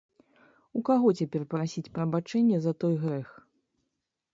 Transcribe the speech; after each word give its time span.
У 0.79 0.81
каго 0.87 1.07
цяпер 1.21 1.41
прасіць 1.53 1.93
прабачэння 2.01 2.57
за 2.67 2.77
той 2.85 3.01
грэх? 3.05 3.29